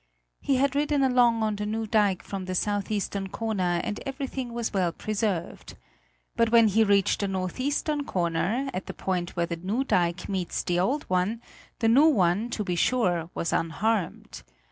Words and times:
He 0.39 0.55
had 0.55 0.75
ridden 0.75 1.03
along 1.03 1.43
on 1.43 1.57
the 1.57 1.65
new 1.67 1.85
dike 1.85 2.23
from 2.23 2.45
the 2.45 2.55
southeastern 2.55 3.29
corner 3.29 3.79
and 3.83 3.99
everything 4.03 4.51
was 4.51 4.73
well 4.73 4.91
preserved. 4.91 5.75
But 6.35 6.51
when 6.51 6.69
he 6.69 6.83
reached 6.83 7.19
the 7.19 7.27
northeastern 7.27 8.05
corner, 8.05 8.71
at 8.73 8.87
the 8.87 8.95
point 8.95 9.35
where 9.35 9.45
the 9.45 9.57
new 9.57 9.83
dike 9.83 10.27
meets 10.27 10.63
the 10.63 10.79
old 10.79 11.03
one, 11.03 11.39
the 11.77 11.87
new 11.87 12.07
one, 12.07 12.49
to 12.49 12.63
be 12.63 12.75
sure, 12.75 13.29
was 13.35 13.53
unharmed. 13.53 14.41